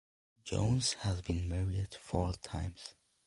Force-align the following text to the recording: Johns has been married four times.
Johns 0.43 0.93
has 1.01 1.21
been 1.21 1.47
married 1.47 1.93
four 1.93 2.33
times. 2.33 2.95